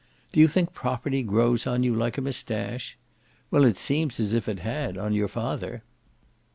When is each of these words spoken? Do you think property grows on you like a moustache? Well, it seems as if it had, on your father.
Do 0.31 0.39
you 0.39 0.47
think 0.47 0.73
property 0.73 1.21
grows 1.21 1.67
on 1.67 1.83
you 1.83 1.93
like 1.93 2.17
a 2.17 2.21
moustache? 2.21 2.97
Well, 3.51 3.65
it 3.65 3.77
seems 3.77 4.19
as 4.19 4.33
if 4.33 4.49
it 4.49 4.57
had, 4.61 4.97
on 4.97 5.13
your 5.13 5.27
father. 5.27 5.83